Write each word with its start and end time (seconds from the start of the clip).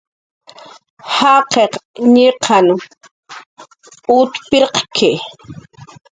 Jaqiq 1.15 1.73
ñiqan 2.13 2.67
ut 4.17 4.31
pirqki 4.49 5.11